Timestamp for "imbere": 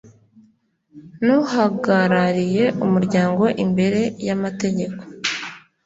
3.63-4.01